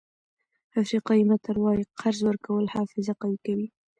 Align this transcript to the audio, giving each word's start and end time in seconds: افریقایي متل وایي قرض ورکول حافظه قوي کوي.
افریقایي 0.81 1.23
متل 1.29 1.55
وایي 1.59 1.83
قرض 1.99 2.19
ورکول 2.27 2.65
حافظه 2.75 3.13
قوي 3.21 3.37
کوي. 3.45 3.67